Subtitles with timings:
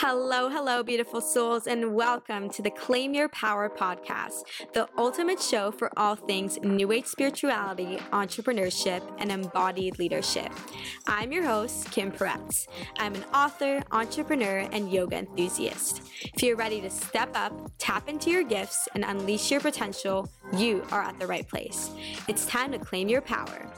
[0.00, 5.70] Hello, hello, beautiful souls, and welcome to the Claim Your Power podcast, the ultimate show
[5.70, 10.52] for all things New Age spirituality, entrepreneurship, and embodied leadership.
[11.06, 12.66] I'm your host, Kim Peretz.
[12.98, 16.02] I'm an author, entrepreneur, and yoga enthusiast.
[16.20, 20.84] If you're ready to step up, tap into your gifts, and unleash your potential, you
[20.92, 21.90] are at the right place.
[22.28, 23.72] It's time to claim your power.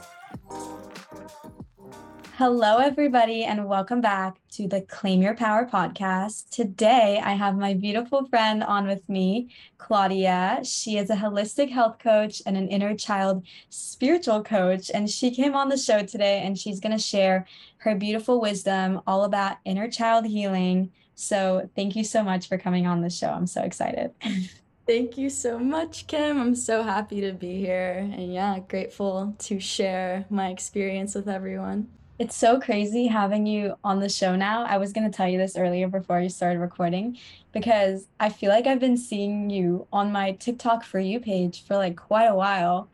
[2.39, 6.49] Hello, everybody, and welcome back to the Claim Your Power podcast.
[6.49, 10.61] Today, I have my beautiful friend on with me, Claudia.
[10.63, 14.89] She is a holistic health coach and an inner child spiritual coach.
[14.93, 17.45] And she came on the show today and she's going to share
[17.79, 20.93] her beautiful wisdom all about inner child healing.
[21.15, 23.31] So, thank you so much for coming on the show.
[23.31, 24.11] I'm so excited.
[24.87, 26.39] Thank you so much, Kim.
[26.39, 27.97] I'm so happy to be here.
[27.97, 31.89] And yeah, grateful to share my experience with everyone.
[32.19, 34.65] It's so crazy having you on the show now.
[34.65, 37.17] I was going to tell you this earlier before you started recording
[37.53, 41.77] because I feel like I've been seeing you on my TikTok for you page for
[41.77, 42.89] like quite a while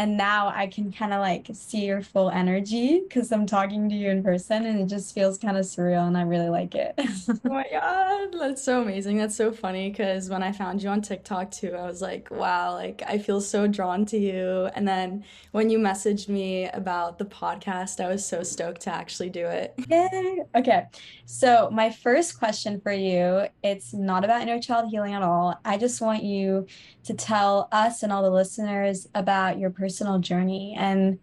[0.00, 3.94] and now I can kind of like see your full energy because I'm talking to
[3.94, 6.94] you in person and it just feels kind of surreal and I really like it.
[6.98, 9.18] oh my god, that's so amazing.
[9.18, 12.72] That's so funny because when I found you on TikTok too, I was like, wow,
[12.72, 14.70] like I feel so drawn to you.
[14.74, 19.28] And then when you messaged me about the podcast, I was so stoked to actually
[19.28, 19.74] do it.
[19.86, 20.38] Yay.
[20.54, 20.86] Okay.
[21.26, 25.60] So my first question for you, it's not about inner child healing at all.
[25.62, 26.66] I just want you
[27.04, 29.89] to tell us and all the listeners about your personal
[30.20, 31.18] journey and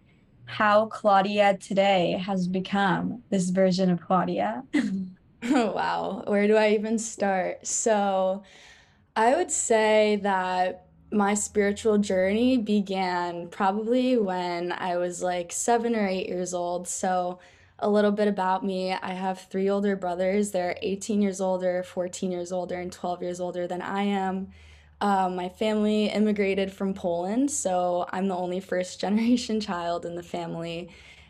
[0.45, 4.63] how Claudia today has become this version of Claudia.
[5.43, 6.23] oh, wow.
[6.25, 7.67] Where do I even start?
[7.67, 8.43] So,
[9.15, 16.07] I would say that my spiritual journey began probably when I was like seven or
[16.07, 16.87] eight years old.
[16.87, 17.39] So,
[17.79, 20.51] a little bit about me I have three older brothers.
[20.51, 24.49] They're 18 years older, 14 years older, and 12 years older than I am.
[24.99, 30.23] Um, my family immigrated from Poland, so I'm the only first generation child in the
[30.23, 30.89] family.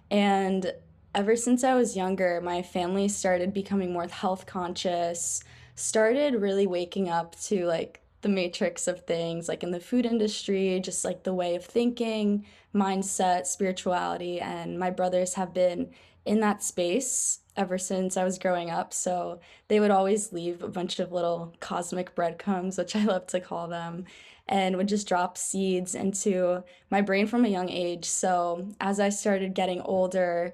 [0.10, 0.74] And
[1.14, 5.44] ever since I was younger, my family started becoming more health conscious,
[5.76, 10.80] started really waking up to like the matrix of things, like in the food industry,
[10.84, 14.40] just like the way of thinking, mindset, spirituality.
[14.40, 15.92] And my brothers have been
[16.26, 18.94] in that space ever since I was growing up.
[18.94, 23.40] So they would always leave a bunch of little cosmic breadcrumbs, which I love to
[23.40, 24.06] call them,
[24.48, 28.06] and would just drop seeds into my brain from a young age.
[28.06, 30.54] So as I started getting older,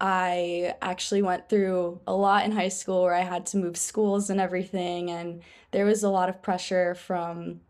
[0.00, 4.30] I actually went through a lot in high school where I had to move schools
[4.30, 5.10] and everything.
[5.10, 7.60] And there was a lot of pressure from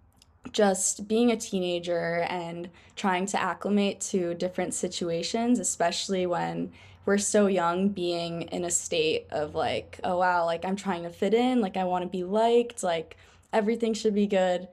[0.53, 6.71] just being a teenager and trying to acclimate to different situations, especially when
[7.07, 11.11] we're so young being in a state of like oh wow like i'm trying to
[11.11, 13.17] fit in like i want to be liked like
[13.53, 14.69] everything should be good.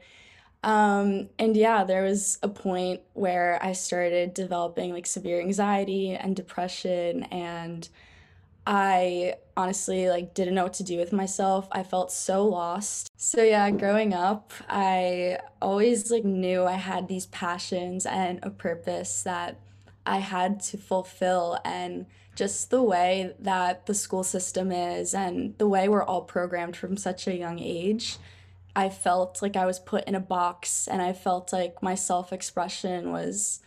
[0.64, 6.36] Um, and yeah there was a point where i started developing like severe anxiety and
[6.36, 7.90] depression and
[8.68, 11.68] i honestly like didn't know what to do with myself.
[11.72, 13.10] I felt so lost.
[13.18, 19.24] So yeah growing up i always like knew i had these passions and a purpose
[19.24, 19.60] that
[20.06, 22.06] i had to fulfill and
[22.42, 26.98] just the way that the school system is and the way we're all programmed from
[26.98, 28.18] such a young age,
[28.76, 32.34] I felt like I was put in a box and I felt like my self
[32.34, 33.60] expression was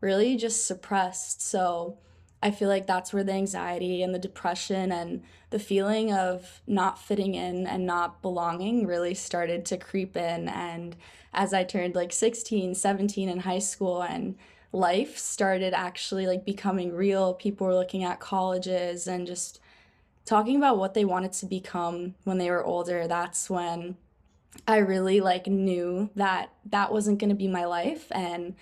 [0.00, 1.40] really just suppressed.
[1.40, 1.98] So
[2.42, 6.98] I feel like that's where the anxiety and the depression and the feeling of not
[6.98, 10.48] fitting in and not belonging really started to creep in.
[10.48, 10.96] And
[11.32, 14.34] as I turned like 16, 17 in high school and
[14.72, 17.34] life started actually like becoming real.
[17.34, 19.60] People were looking at colleges and just
[20.24, 23.06] talking about what they wanted to become when they were older.
[23.06, 23.96] That's when
[24.66, 28.54] I really like knew that that wasn't going to be my life and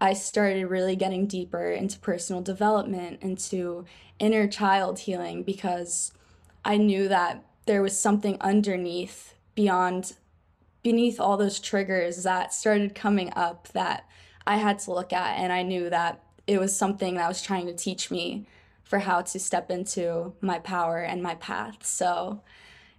[0.00, 3.84] I started really getting deeper into personal development, into
[4.18, 6.12] inner child healing because
[6.64, 10.14] I knew that there was something underneath beyond
[10.82, 14.08] beneath all those triggers that started coming up that
[14.48, 17.66] I had to look at, and I knew that it was something that was trying
[17.66, 18.46] to teach me
[18.82, 21.84] for how to step into my power and my path.
[21.84, 22.40] So,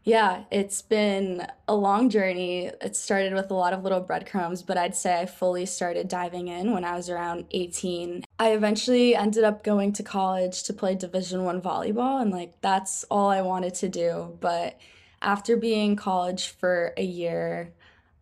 [0.04, 2.68] yeah, it's been a long journey.
[2.82, 6.50] It started with a lot of little breadcrumbs, but I'd say I fully started diving
[6.50, 8.26] in when I was around 18.
[8.38, 13.04] I eventually ended up going to college to play Division 1 volleyball and like that's
[13.10, 14.80] all I wanted to do, but
[15.24, 17.74] after being in college for a year,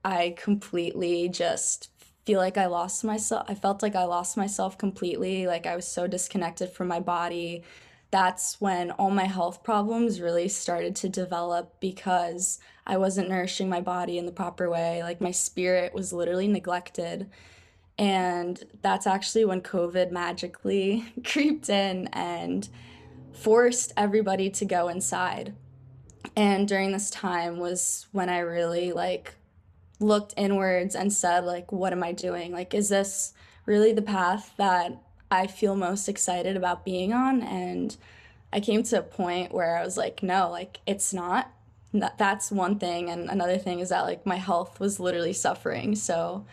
[0.05, 1.89] I completely just
[2.27, 3.45] feel like I lost myself.
[3.47, 5.47] I felt like I lost myself completely.
[5.47, 7.63] Like I was so disconnected from my body,
[8.11, 13.79] that's when all my health problems really started to develop because I wasn't nourishing my
[13.79, 15.03] body in the proper way.
[15.03, 17.29] Like my spirit was literally neglected.
[17.97, 22.67] And that's actually when COVID magically creeped in and
[23.31, 25.53] forced everybody to go inside.
[26.35, 29.36] And during this time was when I really like
[29.99, 32.51] looked inwards and said like what am I doing?
[32.51, 33.33] Like is this
[33.65, 37.95] really the path that I feel most excited about being on and
[38.53, 41.51] I came to a point where I was like no, like it's not.
[41.93, 45.95] That's one thing and another thing is that like my health was literally suffering.
[45.95, 46.45] So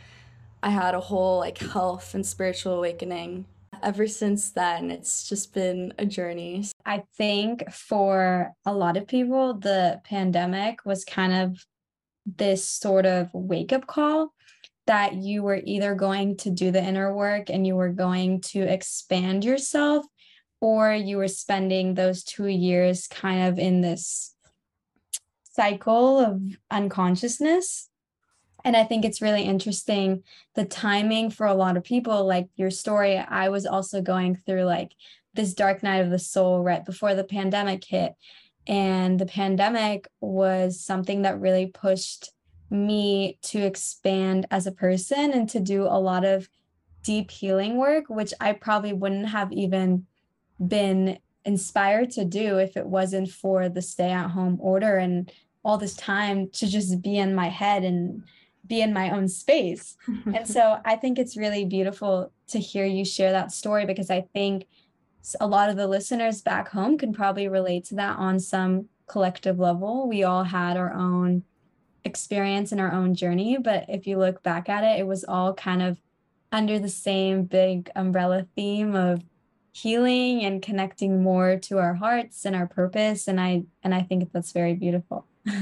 [0.62, 3.44] I had a whole like health and spiritual awakening.
[3.82, 6.64] Ever since then, it's just been a journey.
[6.86, 11.66] I think for a lot of people, the pandemic was kind of
[12.26, 14.32] this sort of wake up call
[14.86, 18.60] that you were either going to do the inner work and you were going to
[18.60, 20.04] expand yourself,
[20.60, 24.34] or you were spending those two years kind of in this
[25.44, 27.88] cycle of unconsciousness
[28.64, 30.22] and I think it's really interesting
[30.54, 33.18] the timing for a lot of people, like your story.
[33.18, 34.92] I was also going through like
[35.34, 38.14] this dark night of the soul right before the pandemic hit.
[38.66, 42.30] And the pandemic was something that really pushed
[42.70, 46.48] me to expand as a person and to do a lot of
[47.02, 50.06] deep healing work, which I probably wouldn't have even
[50.66, 55.30] been inspired to do if it wasn't for the stay at home order and
[55.64, 58.22] all this time to just be in my head and
[58.66, 59.96] be in my own space.
[60.34, 64.22] and so I think it's really beautiful to hear you share that story because I
[64.32, 64.66] think
[65.40, 69.58] a lot of the listeners back home can probably relate to that on some collective
[69.58, 70.08] level.
[70.08, 71.44] We all had our own
[72.04, 75.54] experience and our own journey, but if you look back at it, it was all
[75.54, 76.00] kind of
[76.52, 79.22] under the same big umbrella theme of
[79.72, 84.32] healing and connecting more to our hearts and our purpose and I and I think
[84.32, 85.26] that's very beautiful.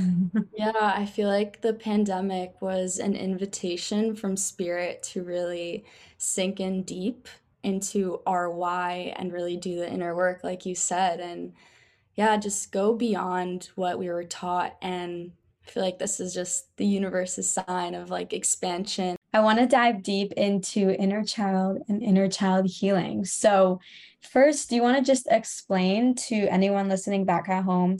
[0.54, 5.84] Yeah, I feel like the pandemic was an invitation from spirit to really
[6.18, 7.26] sink in deep
[7.62, 11.20] into our why and really do the inner work, like you said.
[11.20, 11.52] And
[12.14, 14.76] yeah, just go beyond what we were taught.
[14.82, 15.32] And
[15.66, 19.16] I feel like this is just the universe's sign of like expansion.
[19.32, 23.24] I want to dive deep into inner child and inner child healing.
[23.24, 23.80] So,
[24.20, 27.98] first, do you want to just explain to anyone listening back at home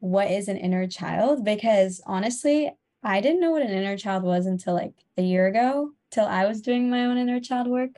[0.00, 2.70] what is an inner child because honestly,
[3.02, 6.46] I didn't know what an inner child was until like a year ago, till I
[6.46, 7.90] was doing my own inner child work.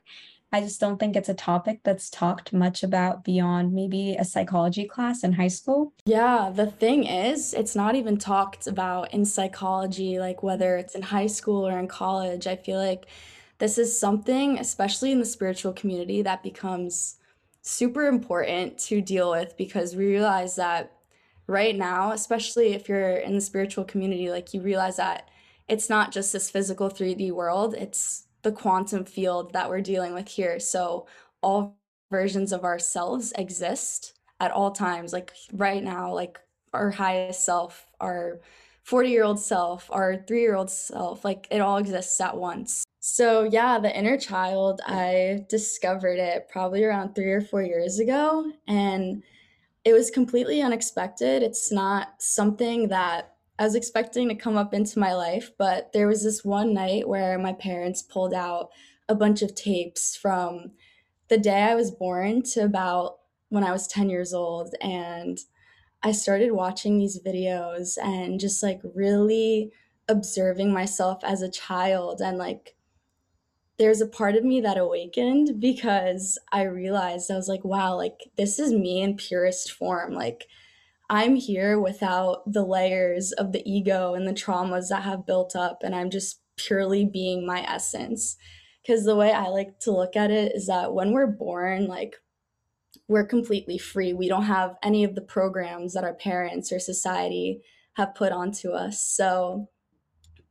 [0.57, 4.87] I just don't think it's a topic that's talked much about beyond maybe a psychology
[4.87, 5.93] class in high school.
[6.07, 11.03] Yeah, the thing is, it's not even talked about in psychology, like whether it's in
[11.03, 12.47] high school or in college.
[12.47, 13.05] I feel like
[13.59, 17.19] this is something, especially in the spiritual community, that becomes
[17.61, 20.91] super important to deal with because we realize that
[21.47, 25.29] right now, especially if you're in the spiritual community, like you realize that
[25.69, 30.29] it's not just this physical 3D world, it's the quantum field that we're dealing with
[30.29, 30.61] here.
[30.61, 31.09] So
[31.43, 31.77] all
[32.13, 35.13] versions of ourselves exist at all times.
[35.13, 36.39] Like right now, like
[36.73, 38.41] our highest self, our
[38.85, 42.85] 40 year old self, our three year old self, like it all exists at once.
[43.01, 48.53] So, yeah, the inner child, I discovered it probably around three or four years ago.
[48.69, 49.25] And
[49.85, 51.43] it was completely unexpected.
[51.43, 56.07] It's not something that I was expecting to come up into my life, but there
[56.07, 58.71] was this one night where my parents pulled out
[59.09, 60.73] a bunch of tapes from
[61.29, 64.75] the day I was born to about when I was 10 years old.
[64.81, 65.39] And
[66.03, 69.73] I started watching these videos and just like really
[70.09, 72.77] observing myself as a child and like
[73.79, 78.31] there's a part of me that awakened because I realized I was like, wow, like
[78.37, 80.15] this is me in purest form.
[80.15, 80.47] Like
[81.09, 85.83] I'm here without the layers of the ego and the traumas that have built up,
[85.83, 88.37] and I'm just purely being my essence.
[88.83, 92.17] Because the way I like to look at it is that when we're born, like
[93.09, 94.13] we're completely free.
[94.13, 97.63] We don't have any of the programs that our parents or society
[97.95, 99.05] have put onto us.
[99.05, 99.69] So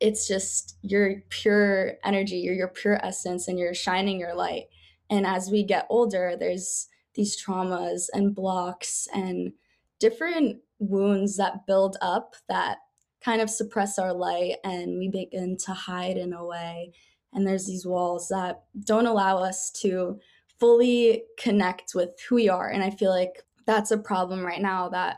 [0.00, 4.64] it's just your pure energy, your your pure essence, and you're shining your light.
[5.10, 9.52] And as we get older, there's these traumas and blocks and
[9.98, 12.78] different wounds that build up that
[13.24, 16.92] kind of suppress our light and we begin to hide in a way.
[17.32, 20.18] And there's these walls that don't allow us to
[20.58, 22.68] fully connect with who we are.
[22.68, 25.16] And I feel like that's a problem right now that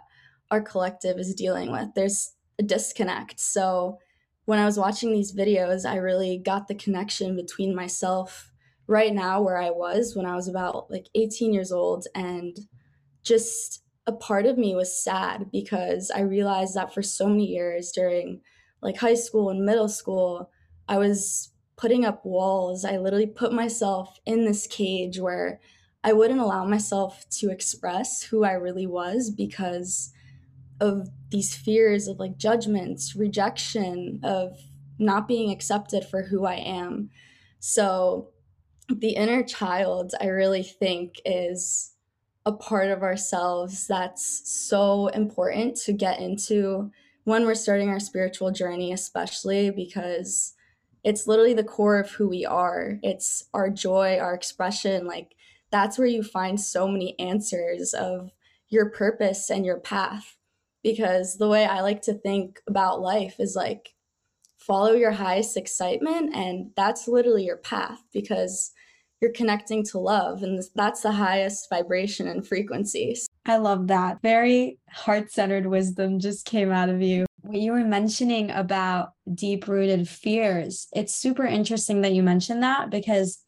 [0.51, 1.89] our collective is dealing with.
[1.95, 3.39] There's a disconnect.
[3.39, 3.99] So
[4.47, 8.51] when I was watching these videos, I really got the connection between myself
[8.87, 12.59] right now where I was when I was about like 18 years old and
[13.23, 17.93] just a part of me was sad because I realized that for so many years
[17.93, 18.41] during
[18.81, 20.51] like high school and middle school,
[20.89, 22.87] I was putting up walls.
[22.87, 25.61] I literally put myself in this cage where
[26.03, 30.11] I wouldn't allow myself to express who I really was because
[30.81, 34.57] of these fears of like judgments, rejection, of
[34.99, 37.11] not being accepted for who I am.
[37.61, 38.31] So,
[38.89, 41.93] the inner child, I really think, is
[42.49, 46.91] a part of ourselves that's so important to get into
[47.25, 50.55] when we're starting our spiritual journey, especially because
[51.05, 52.99] it's literally the core of who we are.
[53.03, 55.07] It's our joy, our expression.
[55.07, 55.35] Like,
[55.71, 58.31] that's where you find so many answers of
[58.71, 60.37] your purpose and your path.
[60.83, 63.95] Because the way I like to think about life is like,
[64.57, 68.73] follow your highest excitement, and that's literally your path because
[69.21, 73.17] you're connecting to love, and that's the highest vibration and frequency.
[73.47, 74.23] I love that.
[74.23, 77.27] Very heart centered wisdom just came out of you.
[77.43, 82.91] What you were mentioning about deep rooted fears, it's super interesting that you mentioned that
[82.91, 83.43] because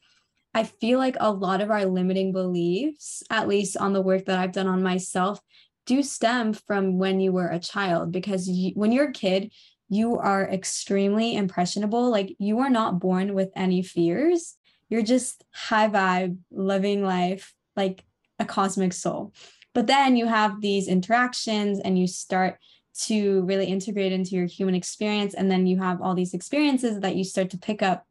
[0.55, 4.39] I feel like a lot of our limiting beliefs, at least on the work that
[4.39, 5.41] I've done on myself,
[5.87, 8.11] do stem from when you were a child.
[8.11, 9.53] Because you, when you're a kid,
[9.89, 12.11] you are extremely impressionable.
[12.11, 14.57] Like you are not born with any fears.
[14.91, 18.05] You're just high vibe, living life like
[18.39, 19.33] a cosmic soul.
[19.73, 22.59] But then you have these interactions and you start
[23.03, 25.33] to really integrate into your human experience.
[25.33, 28.05] And then you have all these experiences that you start to pick up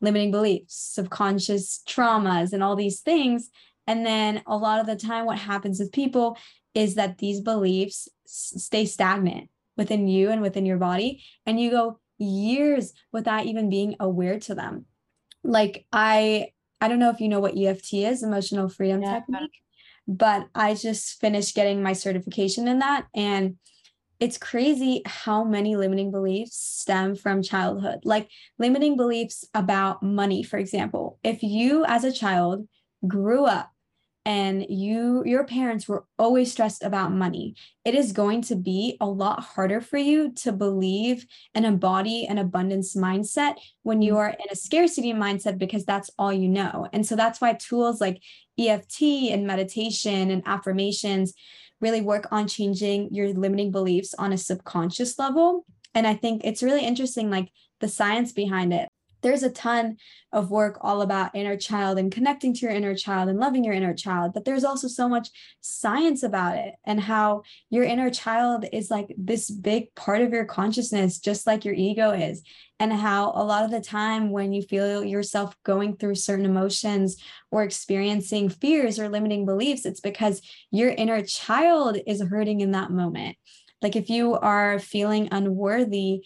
[0.00, 3.50] limiting beliefs, subconscious traumas, and all these things.
[3.86, 6.36] And then a lot of the time, what happens with people
[6.74, 11.22] is that these beliefs stay stagnant within you and within your body.
[11.46, 14.84] And you go years without even being aware to them.
[15.44, 16.48] Like, I,
[16.80, 19.20] I don't know if you know what EFT is, emotional freedom yeah.
[19.20, 19.52] technique,
[20.06, 23.06] but I just finished getting my certification in that.
[23.14, 23.56] And
[24.20, 28.00] it's crazy how many limiting beliefs stem from childhood.
[28.04, 28.28] Like
[28.58, 31.18] limiting beliefs about money, for example.
[31.22, 32.66] If you as a child
[33.06, 33.70] grew up
[34.28, 39.06] and you your parents were always stressed about money it is going to be a
[39.06, 44.18] lot harder for you to believe and embody an abundance mindset when you mm.
[44.18, 48.00] are in a scarcity mindset because that's all you know and so that's why tools
[48.00, 48.22] like
[48.60, 51.32] EFT and meditation and affirmations
[51.80, 55.64] really work on changing your limiting beliefs on a subconscious level.
[55.94, 58.88] And I think it's really interesting, like the science behind it.
[59.22, 59.96] There's a ton
[60.32, 63.74] of work all about inner child and connecting to your inner child and loving your
[63.74, 65.28] inner child, but there's also so much
[65.60, 70.44] science about it and how your inner child is like this big part of your
[70.44, 72.42] consciousness, just like your ego is
[72.80, 77.16] and how a lot of the time when you feel yourself going through certain emotions
[77.50, 82.90] or experiencing fears or limiting beliefs it's because your inner child is hurting in that
[82.90, 83.36] moment.
[83.80, 86.24] Like if you are feeling unworthy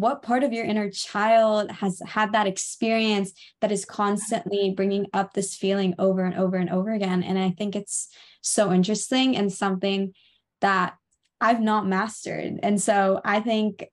[0.00, 5.32] what part of your inner child has had that experience that is constantly bringing up
[5.32, 8.08] this feeling over and over and over again and i think it's
[8.42, 10.12] so interesting and something
[10.60, 10.94] that
[11.40, 12.60] I've not mastered.
[12.62, 13.86] And so I think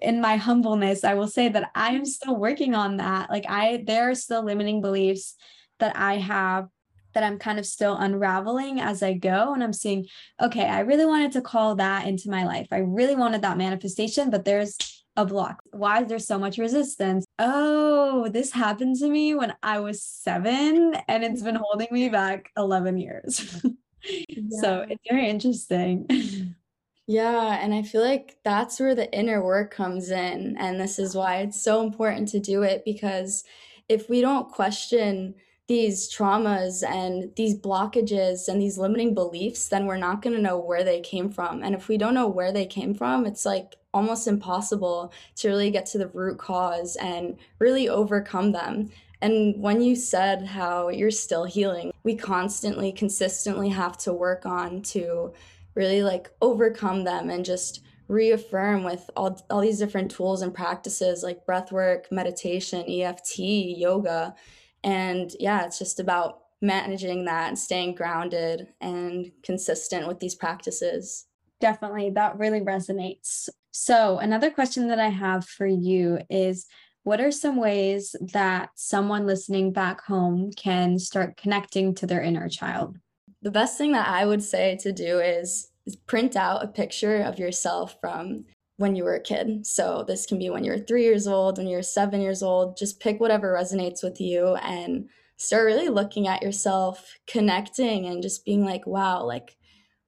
[0.00, 3.30] in my humbleness, I will say that I am still working on that.
[3.30, 5.34] Like I there are still limiting beliefs
[5.78, 6.68] that I have
[7.12, 9.54] that I'm kind of still unraveling as I go.
[9.54, 10.06] And I'm seeing,
[10.42, 12.66] okay, I really wanted to call that into my life.
[12.72, 15.62] I really wanted that manifestation, but there's a block.
[15.70, 17.24] Why is there so much resistance?
[17.38, 22.50] Oh, this happened to me when I was seven and it's been holding me back
[22.56, 23.64] 11 years.
[24.28, 24.60] yeah.
[24.60, 26.54] So it's very interesting.
[27.06, 30.56] Yeah, and I feel like that's where the inner work comes in.
[30.58, 33.44] And this is why it's so important to do it because
[33.90, 35.34] if we don't question
[35.66, 40.58] these traumas and these blockages and these limiting beliefs, then we're not going to know
[40.58, 41.62] where they came from.
[41.62, 45.70] And if we don't know where they came from, it's like almost impossible to really
[45.70, 48.90] get to the root cause and really overcome them.
[49.22, 54.82] And when you said how you're still healing, we constantly, consistently have to work on
[54.82, 55.32] to
[55.74, 61.22] really like overcome them and just reaffirm with all, all these different tools and practices
[61.22, 64.34] like breath work, meditation, EFT, yoga.
[64.84, 71.26] And yeah, it's just about managing that and staying grounded and consistent with these practices.
[71.60, 73.48] Definitely, that really resonates.
[73.72, 76.66] So, another question that I have for you is
[77.02, 82.48] what are some ways that someone listening back home can start connecting to their inner
[82.48, 82.96] child?
[83.44, 87.18] the best thing that I would say to do is, is print out a picture
[87.18, 88.46] of yourself from
[88.76, 89.66] when you were a kid.
[89.66, 92.76] So this can be when you're three years old, when you're seven years old.
[92.76, 98.44] Just pick whatever resonates with you and start really looking at yourself, connecting, and just
[98.44, 99.56] being like, wow, like,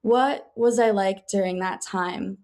[0.01, 2.39] what was I like during that time?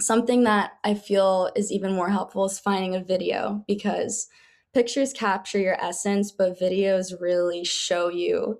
[0.00, 4.28] Something that I feel is even more helpful is finding a video because
[4.74, 8.58] pictures capture your essence, but videos really show you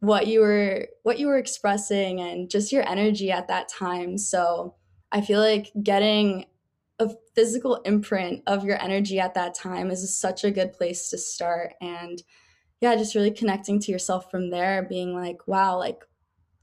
[0.00, 4.16] what you were what you were expressing and just your energy at that time.
[4.16, 4.76] So
[5.10, 6.46] I feel like getting
[6.98, 11.18] a physical imprint of your energy at that time is such a good place to
[11.18, 11.74] start.
[11.80, 12.22] And
[12.80, 16.04] yeah just really connecting to yourself from there being like wow like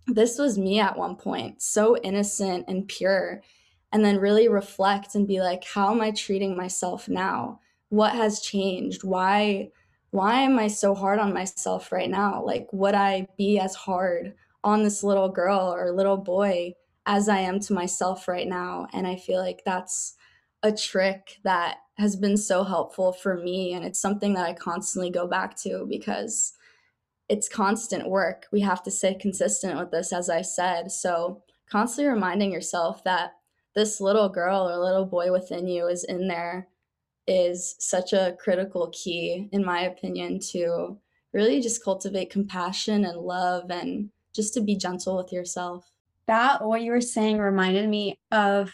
[0.08, 3.42] this was me at one point so innocent and pure.
[3.92, 7.60] And then really reflect and be like how am i treating myself now?
[7.90, 9.04] What has changed?
[9.04, 9.70] Why
[10.12, 12.44] why am i so hard on myself right now?
[12.44, 14.34] Like would i be as hard
[14.64, 16.74] on this little girl or little boy
[17.06, 20.16] as i am to myself right now and i feel like that's
[20.66, 25.10] a trick that has been so helpful for me and it's something that I constantly
[25.10, 26.54] go back to because
[27.30, 28.48] it's constant work.
[28.52, 30.92] We have to stay consistent with this as I said.
[30.92, 33.34] So, constantly reminding yourself that
[33.76, 36.68] this little girl or little boy within you is in there
[37.28, 40.98] is such a critical key in my opinion to
[41.34, 45.92] really just cultivate compassion and love and just to be gentle with yourself.
[46.28, 48.74] That what you were saying reminded me of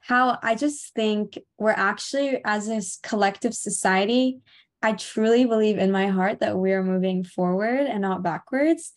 [0.00, 4.38] how I just think we're actually, as a collective society,
[4.82, 8.92] I truly believe in my heart that we're moving forward and not backwards.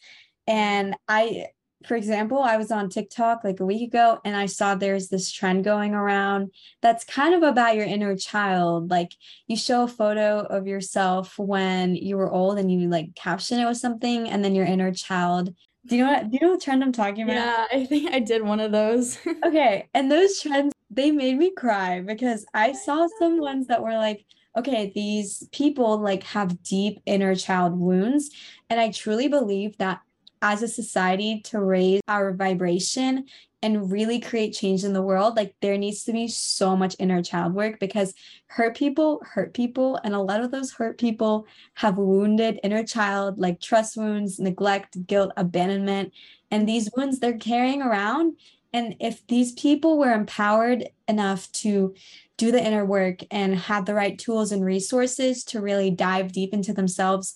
[0.47, 1.45] And I,
[1.85, 5.31] for example, I was on TikTok like a week ago and I saw there's this
[5.31, 8.89] trend going around that's kind of about your inner child.
[8.89, 9.11] Like
[9.45, 13.67] you show a photo of yourself when you were old and you like caption it
[13.67, 15.53] with something, and then your inner child
[15.87, 17.35] do you know what do you know what trend I'm talking about?
[17.35, 19.17] Yeah, I think I did one of those.
[19.45, 19.87] okay.
[19.93, 24.25] And those trends they made me cry because I saw some ones that were like,
[24.57, 28.29] okay, these people like have deep inner child wounds.
[28.69, 30.01] And I truly believe that
[30.41, 33.25] as a society to raise our vibration
[33.65, 37.23] and really create change in the world, like there needs to be so much inner
[37.23, 38.13] child work because
[38.45, 39.99] hurt people hurt people.
[40.03, 45.07] And a lot of those hurt people have wounded inner child, like trust wounds, neglect,
[45.07, 46.13] guilt, abandonment.
[46.51, 48.37] And these wounds they're carrying around
[48.71, 51.95] and if these people were empowered enough to
[52.37, 56.53] do the inner work and have the right tools and resources to really dive deep
[56.53, 57.33] into themselves,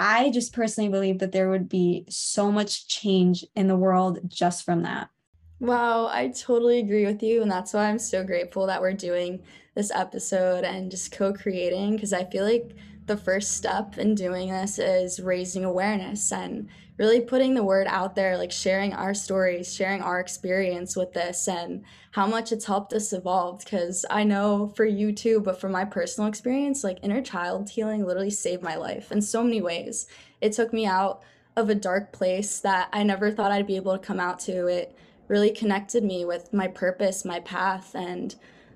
[0.00, 4.64] I just personally believe that there would be so much change in the world just
[4.64, 5.10] from that.
[5.60, 7.42] Wow, I totally agree with you.
[7.42, 9.42] And that's why I'm so grateful that we're doing
[9.74, 12.74] this episode and just co creating because I feel like
[13.06, 18.14] the first step in doing this is raising awareness and really putting the word out
[18.14, 22.92] there, like sharing our stories, sharing our experience with this, and how much it's helped
[22.92, 23.62] us evolve.
[23.64, 28.04] Because I know for you too, but from my personal experience, like inner child healing
[28.06, 30.06] literally saved my life in so many ways.
[30.40, 31.22] It took me out
[31.56, 34.66] of a dark place that I never thought I'd be able to come out to.
[34.66, 34.96] It
[35.30, 38.34] really connected me with my purpose, my path, and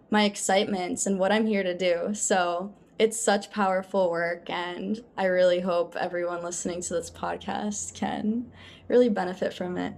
[0.09, 2.15] my excitements and what I'm here to do.
[2.15, 8.47] So, it's such powerful work and i really hope everyone listening to this podcast can
[8.87, 9.95] really benefit from it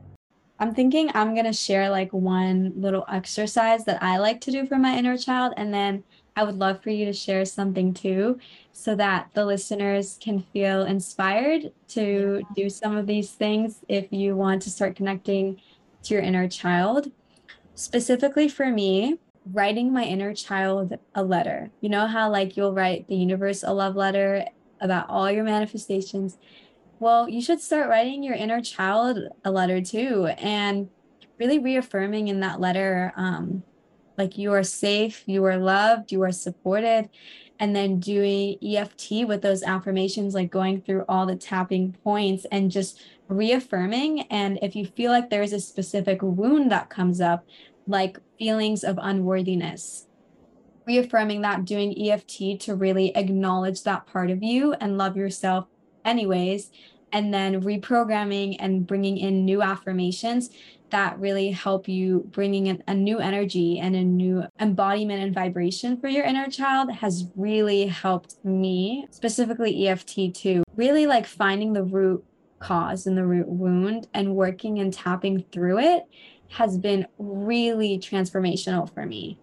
[0.59, 4.65] i'm thinking i'm going to share like one little exercise that i like to do
[4.65, 6.03] for my inner child and then
[6.37, 8.39] i would love for you to share something too
[8.73, 14.35] so that the listeners can feel inspired to do some of these things if you
[14.35, 15.61] want to start connecting
[16.11, 17.11] your inner child
[17.75, 19.19] specifically for me
[19.53, 21.71] writing my inner child a letter.
[21.81, 24.45] You know how like you'll write the universe a love letter
[24.81, 26.39] about all your manifestations.
[26.99, 30.89] Well, you should start writing your inner child a letter too and
[31.39, 33.63] really reaffirming in that letter um
[34.19, 37.11] like you are safe, you are loved, you are supported
[37.59, 42.71] and then doing EFT with those affirmations like going through all the tapping points and
[42.71, 47.45] just reaffirming and if you feel like there's a specific wound that comes up
[47.87, 50.07] like feelings of unworthiness.
[50.87, 55.67] Reaffirming that, doing EFT to really acknowledge that part of you and love yourself,
[56.05, 56.71] anyways.
[57.13, 60.51] And then reprogramming and bringing in new affirmations
[60.91, 66.01] that really help you bringing in a new energy and a new embodiment and vibration
[66.01, 70.63] for your inner child has really helped me, specifically EFT too.
[70.77, 72.25] Really like finding the root
[72.59, 76.05] cause and the root wound and working and tapping through it
[76.49, 79.39] has been really transformational for me.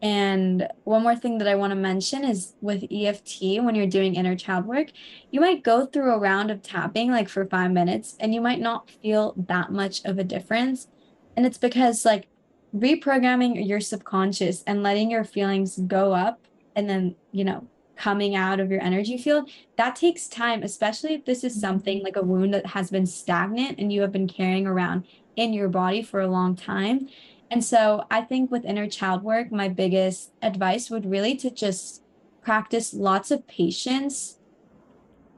[0.00, 4.14] And one more thing that I want to mention is with EFT, when you're doing
[4.14, 4.88] inner child work,
[5.30, 8.60] you might go through a round of tapping like for five minutes and you might
[8.60, 10.86] not feel that much of a difference.
[11.36, 12.28] And it's because like
[12.76, 17.66] reprogramming your subconscious and letting your feelings go up and then, you know,
[17.98, 21.60] coming out of your energy field, that takes time, especially if this is mm-hmm.
[21.60, 25.04] something like a wound that has been stagnant and you have been carrying around
[25.36, 27.08] in your body for a long time.
[27.50, 32.02] And so I think with inner child work, my biggest advice would really to just
[32.42, 34.38] practice lots of patience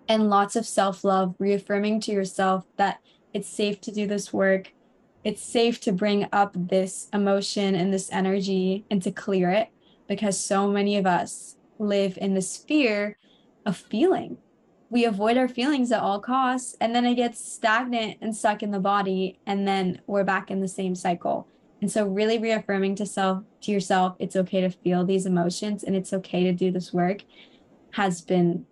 [0.08, 3.00] and lots of self love, reaffirming to yourself that
[3.32, 4.72] it's safe to do this work.
[5.22, 9.68] It's safe to bring up this emotion and this energy and to clear it
[10.08, 13.16] because so many of us live in the sphere
[13.66, 14.38] of feeling.
[14.90, 18.70] We avoid our feelings at all costs, and then it gets stagnant and stuck in
[18.70, 21.48] the body, and then we're back in the same cycle.
[21.80, 25.96] And so, really reaffirming to self to yourself, it's okay to feel these emotions and
[25.96, 27.22] it's okay to do this work,
[27.92, 28.66] has been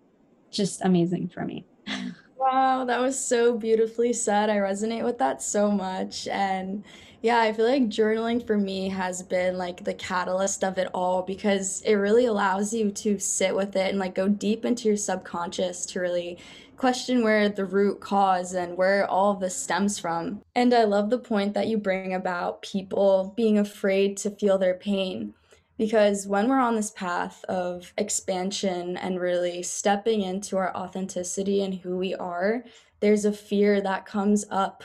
[0.51, 1.65] just amazing for me.
[2.39, 4.49] Wow, that was so beautifully said.
[4.49, 6.25] I resonate with that so much.
[6.29, 6.85] And
[7.21, 11.21] yeah, I feel like journaling for me has been like the catalyst of it all
[11.21, 14.97] because it really allows you to sit with it and like go deep into your
[14.97, 16.37] subconscious to really
[16.77, 20.41] question where the root cause and where all this stems from.
[20.55, 24.75] And I love the point that you bring about people being afraid to feel their
[24.75, 25.33] pain.
[25.77, 31.75] Because when we're on this path of expansion and really stepping into our authenticity and
[31.75, 32.63] who we are,
[33.01, 34.83] there's a fear that comes up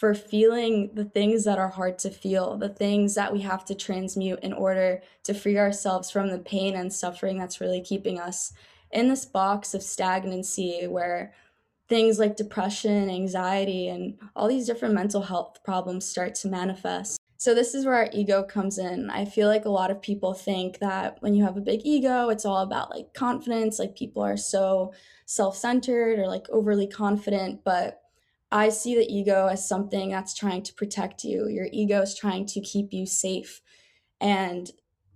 [0.00, 3.74] for feeling the things that are hard to feel, the things that we have to
[3.74, 8.54] transmute in order to free ourselves from the pain and suffering that's really keeping us
[8.92, 11.34] in this box of stagnancy where
[11.90, 17.20] things like depression, anxiety, and all these different mental health problems start to manifest.
[17.36, 19.10] So, this is where our ego comes in.
[19.10, 22.30] I feel like a lot of people think that when you have a big ego,
[22.30, 24.94] it's all about like confidence, like people are so
[25.26, 27.64] self centered or like overly confident.
[27.64, 27.99] But
[28.52, 31.48] I see the ego as something that's trying to protect you.
[31.48, 33.60] Your ego is trying to keep you safe.
[34.20, 34.70] And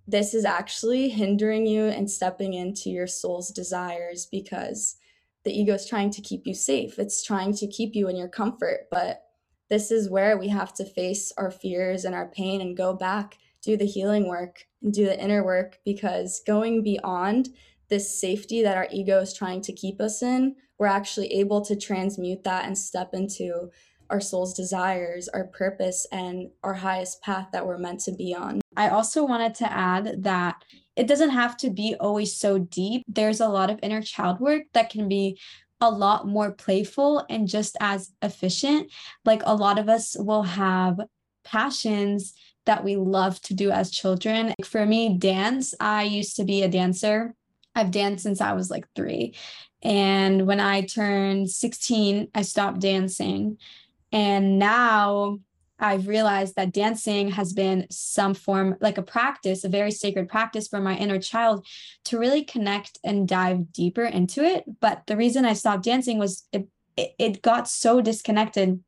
[0.07, 4.97] this is actually hindering you and stepping into your soul's desires because
[5.44, 6.99] the ego is trying to keep you safe.
[6.99, 8.87] It's trying to keep you in your comfort.
[8.90, 9.23] But
[9.68, 13.38] this is where we have to face our fears and our pain and go back,
[13.62, 17.49] do the healing work and do the inner work because going beyond
[17.88, 21.77] this safety that our ego is trying to keep us in we're actually able to
[21.77, 23.70] transmute that and step into
[24.11, 28.61] our soul's desires, our purpose, and our highest path that we're meant to be on.
[28.77, 30.62] I also wanted to add that
[30.97, 33.03] it doesn't have to be always so deep.
[33.09, 35.38] There's a lot of inner child work that can be
[35.81, 38.92] a lot more playful and just as efficient.
[39.25, 41.01] Like a lot of us will have
[41.44, 42.35] passions
[42.66, 44.49] that we love to do as children.
[44.49, 47.35] Like for me, dance, I used to be a dancer.
[47.75, 49.35] I've danced since I was like three.
[49.83, 53.59] And when I turned 16, I stopped dancing.
[54.13, 55.39] And now
[55.79, 60.69] I've realized that dancing has been some form, like a practice, a very sacred practice
[60.69, 61.67] for my inner child
[62.05, 64.65] to really connect and dive deeper into it.
[64.81, 68.83] But the reason I stopped dancing was it, it got so disconnected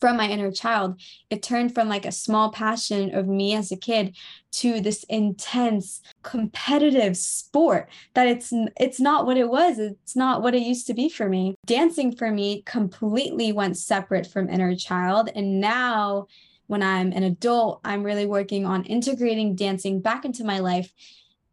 [0.00, 1.00] from my inner child.
[1.30, 4.16] It turned from like a small passion of me as a kid
[4.50, 9.78] to this intense competitive sport that it's it's not what it was.
[9.78, 11.54] It's not what it used to be for me.
[11.66, 16.26] Dancing for me completely went separate from inner child and now
[16.68, 20.92] when I'm an adult, I'm really working on integrating dancing back into my life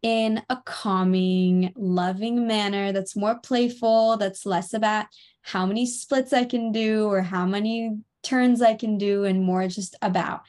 [0.02, 5.06] in a calming, loving manner that's more playful, that's less about
[5.40, 9.66] how many splits I can do or how many turns I can do and more
[9.68, 10.42] just about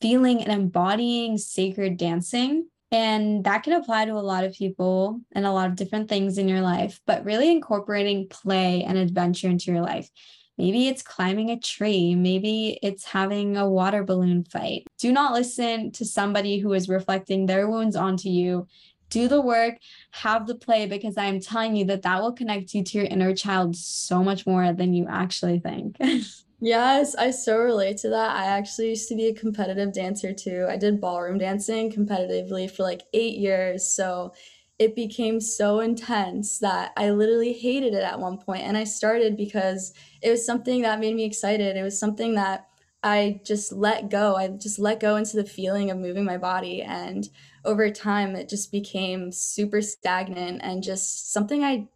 [0.00, 2.68] feeling and embodying sacred dancing.
[2.92, 6.38] And that can apply to a lot of people and a lot of different things
[6.38, 10.08] in your life, but really incorporating play and adventure into your life.
[10.56, 12.14] Maybe it's climbing a tree.
[12.14, 14.86] Maybe it's having a water balloon fight.
[14.98, 18.66] Do not listen to somebody who is reflecting their wounds onto you.
[19.10, 19.76] Do the work,
[20.12, 23.34] have the play, because I'm telling you that that will connect you to your inner
[23.34, 25.96] child so much more than you actually think.
[26.60, 28.36] Yes, I so relate to that.
[28.36, 30.66] I actually used to be a competitive dancer too.
[30.68, 33.86] I did ballroom dancing competitively for like eight years.
[33.86, 34.32] So
[34.78, 38.62] it became so intense that I literally hated it at one point.
[38.62, 39.92] And I started because
[40.22, 41.76] it was something that made me excited.
[41.76, 42.66] It was something that
[43.02, 44.36] I just let go.
[44.36, 46.82] I just let go into the feeling of moving my body.
[46.82, 47.28] And
[47.64, 51.88] over time, it just became super stagnant and just something I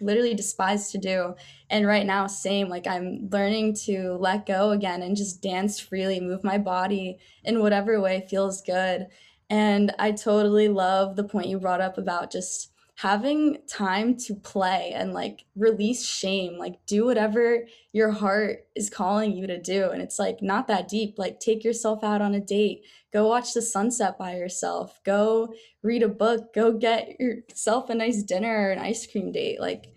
[0.00, 1.34] literally despise to do.
[1.70, 6.20] And right now, same, like I'm learning to let go again and just dance freely,
[6.20, 9.06] move my body in whatever way feels good.
[9.50, 14.90] And I totally love the point you brought up about just having time to play
[14.92, 19.90] and like release shame, like do whatever your heart is calling you to do.
[19.90, 21.14] And it's like not that deep.
[21.16, 22.82] Like take yourself out on a date,
[23.12, 28.24] go watch the sunset by yourself, go read a book, go get yourself a nice
[28.24, 29.60] dinner or an ice cream date.
[29.60, 29.92] Like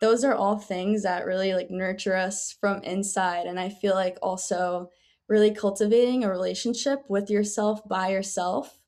[0.00, 3.46] those are all things that really like nurture us from inside.
[3.46, 4.90] And I feel like also
[5.26, 8.78] really cultivating a relationship with yourself by yourself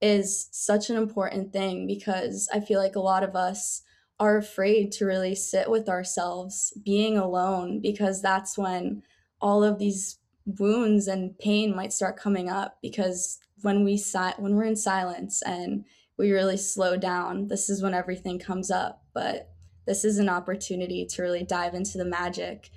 [0.00, 3.82] is such an important thing because I feel like a lot of us
[4.18, 9.02] are afraid to really sit with ourselves being alone because that's when
[9.40, 14.54] all of these wounds and pain might start coming up because when we si- when
[14.54, 15.84] we're in silence and
[16.18, 19.50] we really slow down this is when everything comes up but
[19.86, 22.70] this is an opportunity to really dive into the magic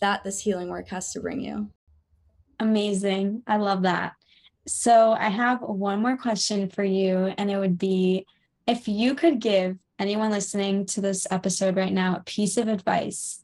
[0.00, 1.70] that this healing work has to bring you.
[2.60, 3.42] Amazing.
[3.46, 4.12] I love that
[4.66, 8.26] so I have one more question for you, and it would be
[8.66, 13.42] if you could give anyone listening to this episode right now a piece of advice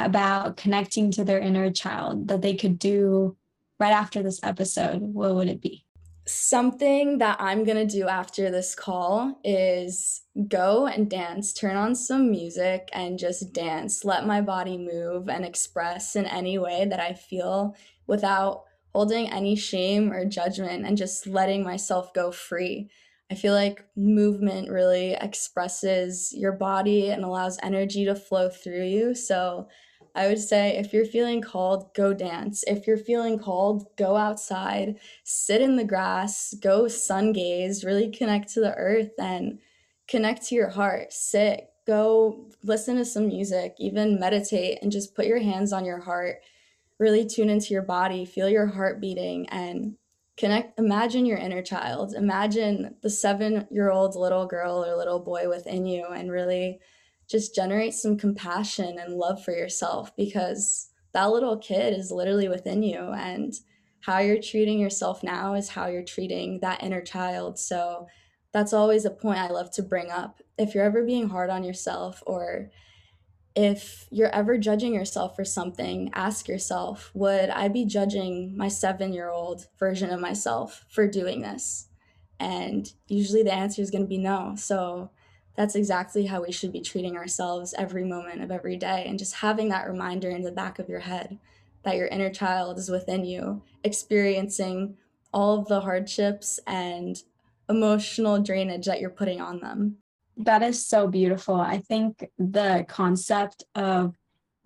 [0.00, 3.36] about connecting to their inner child that they could do
[3.78, 5.84] right after this episode, what would it be?
[6.24, 11.94] Something that I'm going to do after this call is go and dance, turn on
[11.94, 14.04] some music and just dance.
[14.04, 19.56] Let my body move and express in any way that I feel without holding any
[19.56, 22.90] shame or judgment and just letting myself go free.
[23.30, 29.14] I feel like movement really expresses your body and allows energy to flow through you.
[29.14, 29.68] So
[30.14, 32.62] I would say if you're feeling called, go dance.
[32.66, 38.52] If you're feeling called, go outside, sit in the grass, go sun gaze, really connect
[38.52, 39.58] to the earth and
[40.06, 41.14] connect to your heart.
[41.14, 46.00] Sit, go listen to some music, even meditate and just put your hands on your
[46.00, 46.42] heart
[47.02, 49.96] really tune into your body, feel your heart beating, and
[50.36, 50.78] connect.
[50.78, 52.14] Imagine your inner child.
[52.16, 56.78] Imagine the seven year old little girl or little boy within you, and really
[57.28, 62.84] just generate some compassion and love for yourself because that little kid is literally within
[62.84, 62.98] you.
[62.98, 63.52] And
[64.02, 67.58] how you're treating yourself now is how you're treating that inner child.
[67.58, 68.06] So
[68.52, 70.40] that's always a point I love to bring up.
[70.56, 72.70] If you're ever being hard on yourself or
[73.54, 79.12] if you're ever judging yourself for something, ask yourself, would I be judging my seven
[79.12, 81.88] year old version of myself for doing this?
[82.40, 84.54] And usually the answer is going to be no.
[84.56, 85.10] So
[85.54, 89.04] that's exactly how we should be treating ourselves every moment of every day.
[89.06, 91.38] And just having that reminder in the back of your head
[91.84, 94.96] that your inner child is within you, experiencing
[95.32, 97.22] all of the hardships and
[97.68, 99.98] emotional drainage that you're putting on them.
[100.44, 101.54] That is so beautiful.
[101.54, 104.16] I think the concept of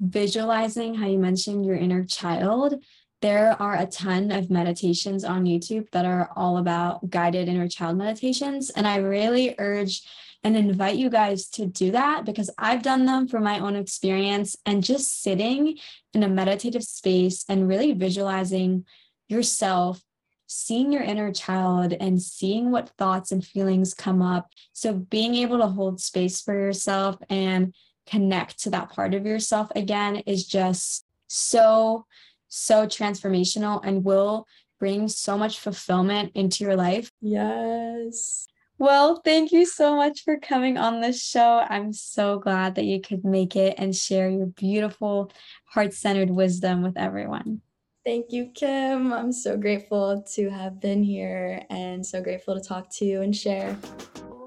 [0.00, 2.82] visualizing how you mentioned your inner child,
[3.20, 7.98] there are a ton of meditations on YouTube that are all about guided inner child
[7.98, 8.70] meditations.
[8.70, 10.02] And I really urge
[10.42, 14.56] and invite you guys to do that because I've done them for my own experience
[14.64, 15.76] and just sitting
[16.14, 18.86] in a meditative space and really visualizing
[19.28, 20.00] yourself
[20.46, 24.48] seeing your inner child and seeing what thoughts and feelings come up.
[24.72, 27.74] So, being able to hold space for yourself and
[28.06, 32.06] connect to that part of yourself again is just so,
[32.48, 34.46] so transformational and will
[34.78, 37.10] bring so much fulfillment into your life.
[37.20, 38.46] Yes.
[38.78, 41.64] Well, thank you so much for coming on this show.
[41.66, 45.32] I'm so glad that you could make it and share your beautiful,
[45.64, 47.62] heart centered wisdom with everyone.
[48.06, 49.12] Thank you, Kim.
[49.12, 53.34] I'm so grateful to have been here and so grateful to talk to you and
[53.34, 53.76] share.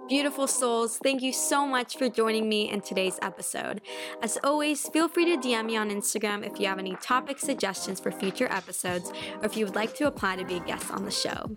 [0.07, 3.81] Beautiful souls, thank you so much for joining me in today's episode.
[4.23, 7.99] As always, feel free to DM me on Instagram if you have any topic suggestions
[7.99, 11.03] for future episodes or if you would like to apply to be a guest on
[11.03, 11.51] the show.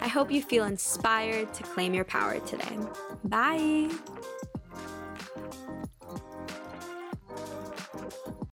[0.00, 2.78] I hope you feel inspired to claim your power today.
[3.24, 3.90] Bye.